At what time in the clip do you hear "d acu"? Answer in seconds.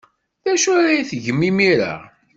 0.43-0.71